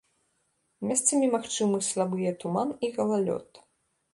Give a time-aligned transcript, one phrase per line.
[0.91, 3.65] Месцамі магчымы слабыя туман і галалёд.